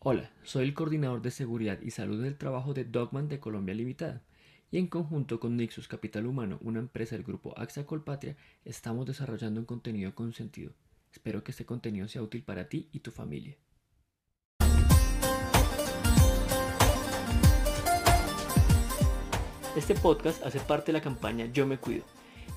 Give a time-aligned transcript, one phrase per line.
[0.00, 4.22] Hola, soy el coordinador de seguridad y salud del trabajo de Dogman de Colombia Limitada
[4.70, 9.58] y en conjunto con Nixus Capital Humano, una empresa del grupo AXA Colpatria, estamos desarrollando
[9.58, 10.70] un contenido con sentido.
[11.10, 13.56] Espero que este contenido sea útil para ti y tu familia.
[19.76, 22.04] Este podcast hace parte de la campaña Yo me cuido.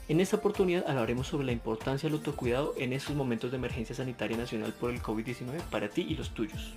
[0.07, 4.37] En esta oportunidad hablaremos sobre la importancia del autocuidado en estos momentos de emergencia sanitaria
[4.37, 6.75] nacional por el COVID-19 para ti y los tuyos.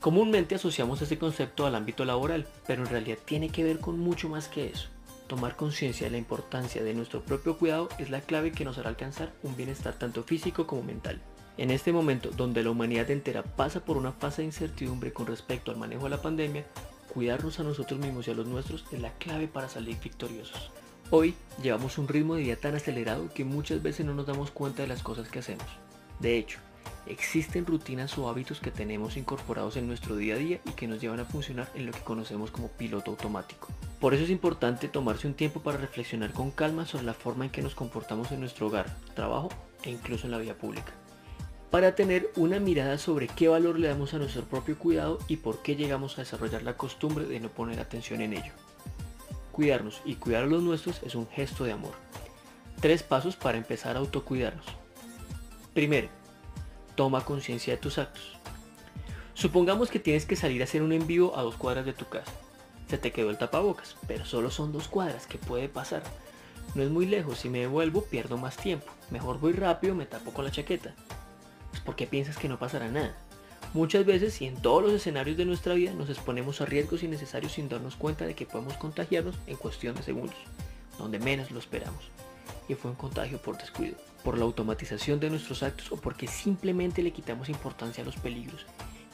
[0.00, 4.30] Comúnmente asociamos este concepto al ámbito laboral, pero en realidad tiene que ver con mucho
[4.30, 4.88] más que eso.
[5.26, 8.88] Tomar conciencia de la importancia de nuestro propio cuidado es la clave que nos hará
[8.88, 11.20] alcanzar un bienestar tanto físico como mental.
[11.58, 15.70] En este momento, donde la humanidad entera pasa por una fase de incertidumbre con respecto
[15.70, 16.64] al manejo de la pandemia,
[17.12, 20.70] cuidarnos a nosotros mismos y a los nuestros es la clave para salir victoriosos.
[21.10, 24.80] Hoy llevamos un ritmo de vida tan acelerado que muchas veces no nos damos cuenta
[24.80, 25.66] de las cosas que hacemos.
[26.20, 26.58] De hecho,
[27.06, 31.00] Existen rutinas o hábitos que tenemos incorporados en nuestro día a día y que nos
[31.00, 33.68] llevan a funcionar en lo que conocemos como piloto automático.
[34.00, 37.50] Por eso es importante tomarse un tiempo para reflexionar con calma sobre la forma en
[37.50, 39.48] que nos comportamos en nuestro hogar, trabajo
[39.82, 40.92] e incluso en la vida pública.
[41.70, 45.62] Para tener una mirada sobre qué valor le damos a nuestro propio cuidado y por
[45.62, 48.52] qué llegamos a desarrollar la costumbre de no poner atención en ello.
[49.52, 51.92] Cuidarnos y cuidar a los nuestros es un gesto de amor.
[52.80, 54.66] Tres pasos para empezar a autocuidarnos.
[55.74, 56.08] Primero,
[57.00, 58.36] toma conciencia de tus actos.
[59.32, 62.30] Supongamos que tienes que salir a hacer un envío a dos cuadras de tu casa.
[62.90, 66.02] Se te quedó el tapabocas, pero solo son dos cuadras, ¿qué puede pasar?
[66.74, 68.92] No es muy lejos, si me devuelvo pierdo más tiempo.
[69.10, 70.94] Mejor voy rápido, me tapo con la chaqueta.
[71.70, 73.16] Pues porque piensas que no pasará nada.
[73.72, 77.52] Muchas veces y en todos los escenarios de nuestra vida nos exponemos a riesgos innecesarios
[77.52, 80.36] sin darnos cuenta de que podemos contagiarnos en cuestión de segundos,
[80.98, 82.10] donde menos lo esperamos.
[82.68, 87.02] Y fue un contagio por descuido por la automatización de nuestros actos o porque simplemente
[87.02, 88.66] le quitamos importancia a los peligros,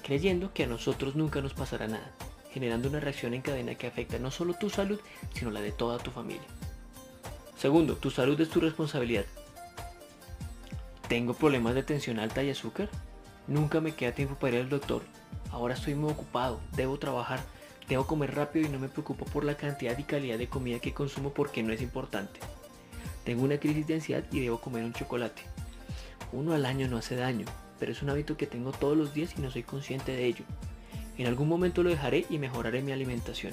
[0.03, 2.12] creyendo que a nosotros nunca nos pasará nada,
[2.53, 5.01] generando una reacción en cadena que afecta no solo tu salud,
[5.34, 6.47] sino la de toda tu familia.
[7.57, 9.25] Segundo, tu salud es tu responsabilidad.
[11.09, 12.89] ¿Tengo problemas de tensión alta y azúcar?
[13.47, 15.03] Nunca me queda tiempo para ir al doctor.
[15.50, 17.41] Ahora estoy muy ocupado, debo trabajar,
[17.89, 20.93] debo comer rápido y no me preocupo por la cantidad y calidad de comida que
[20.93, 22.41] consumo porque no es importante.
[23.26, 25.42] Tengo una crisis de ansiedad y debo comer un chocolate.
[26.32, 27.44] Uno al año no hace daño,
[27.81, 30.44] pero es un hábito que tengo todos los días y no soy consciente de ello.
[31.19, 33.53] En algún momento lo dejaré y mejoraré mi alimentación.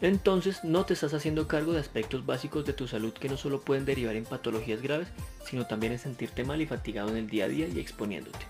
[0.00, 3.60] Entonces no te estás haciendo cargo de aspectos básicos de tu salud que no solo
[3.60, 5.08] pueden derivar en patologías graves,
[5.44, 8.46] sino también en sentirte mal y fatigado en el día a día y exponiéndote.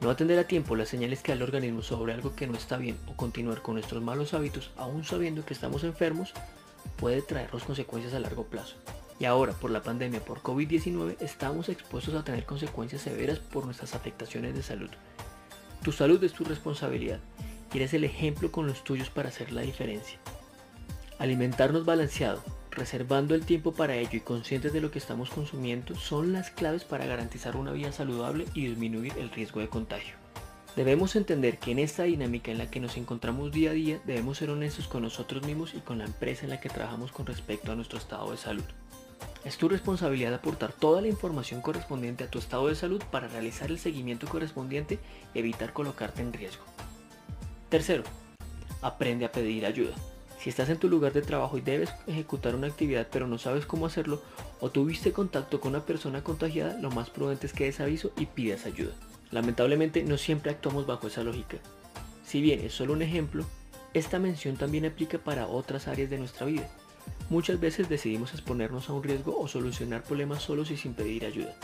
[0.00, 2.76] No atender a tiempo las señales que da el organismo sobre algo que no está
[2.76, 6.34] bien o continuar con nuestros malos hábitos aún sabiendo que estamos enfermos
[6.96, 8.74] puede traernos consecuencias a largo plazo.
[9.20, 13.94] Y ahora, por la pandemia por COVID-19, estamos expuestos a tener consecuencias severas por nuestras
[13.94, 14.90] afectaciones de salud.
[15.82, 17.18] Tu salud es tu responsabilidad
[17.72, 20.18] y eres el ejemplo con los tuyos para hacer la diferencia.
[21.18, 26.32] Alimentarnos balanceado, reservando el tiempo para ello y conscientes de lo que estamos consumiendo son
[26.32, 30.14] las claves para garantizar una vida saludable y disminuir el riesgo de contagio.
[30.76, 34.38] Debemos entender que en esta dinámica en la que nos encontramos día a día debemos
[34.38, 37.72] ser honestos con nosotros mismos y con la empresa en la que trabajamos con respecto
[37.72, 38.64] a nuestro estado de salud.
[39.48, 43.70] Es tu responsabilidad aportar toda la información correspondiente a tu estado de salud para realizar
[43.70, 44.98] el seguimiento correspondiente
[45.32, 46.64] y evitar colocarte en riesgo.
[47.70, 48.02] Tercero,
[48.82, 49.94] aprende a pedir ayuda.
[50.38, 53.64] Si estás en tu lugar de trabajo y debes ejecutar una actividad pero no sabes
[53.64, 54.20] cómo hacerlo
[54.60, 58.26] o tuviste contacto con una persona contagiada, lo más prudente es que des aviso y
[58.26, 58.92] pidas ayuda.
[59.30, 61.56] Lamentablemente no siempre actuamos bajo esa lógica.
[62.22, 63.46] Si bien es solo un ejemplo,
[63.94, 66.68] esta mención también aplica para otras áreas de nuestra vida.
[67.30, 71.54] Muchas veces decidimos exponernos a un riesgo o solucionar problemas solos y sin pedir ayuda.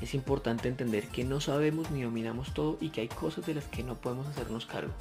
[0.00, 3.64] Es importante entender que no sabemos ni dominamos todo y que hay cosas de las
[3.64, 4.92] que no podemos hacernos cargo.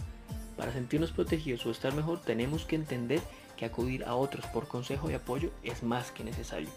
[0.55, 3.21] Para sentirnos protegidos o estar mejor tenemos que entender
[3.55, 6.69] que acudir a otros por consejo y apoyo es más que necesario.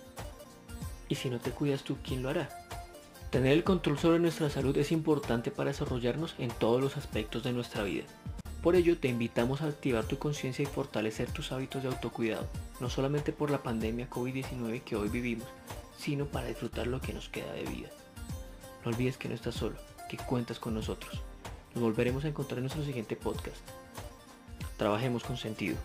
[1.09, 2.49] Y si no te cuidas tú, ¿quién lo hará?
[3.31, 7.53] Tener el control sobre nuestra salud es importante para desarrollarnos en todos los aspectos de
[7.53, 8.05] nuestra vida.
[8.63, 12.47] Por ello te invitamos a activar tu conciencia y fortalecer tus hábitos de autocuidado,
[12.81, 15.47] no solamente por la pandemia COVID-19 que hoy vivimos,
[15.99, 17.89] sino para disfrutar lo que nos queda de vida.
[18.85, 19.77] No olvides que no estás solo,
[20.09, 21.21] que cuentas con nosotros.
[21.75, 23.59] Nos volveremos a encontrar en nuestro siguiente podcast.
[24.79, 25.77] Trabajemos con sentido.